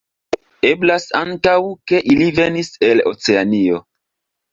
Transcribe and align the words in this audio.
Eblas 0.69 1.03
ankaŭ, 1.19 1.53
ke 1.91 1.99
ili 2.13 2.29
venis 2.39 2.71
el 2.89 3.05
Oceanio. 3.13 3.83